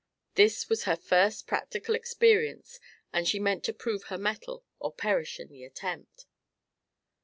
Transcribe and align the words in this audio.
This 0.33 0.67
was 0.67 0.85
her 0.85 0.95
first 0.95 1.45
practical 1.45 1.93
experience 1.93 2.79
and 3.13 3.27
she 3.27 3.37
meant 3.37 3.63
to 3.65 3.71
prove 3.71 4.05
her 4.05 4.17
mettle 4.17 4.65
or 4.79 4.91
perish 4.91 5.39
in 5.39 5.49
the 5.49 5.63
attempt. 5.63 6.25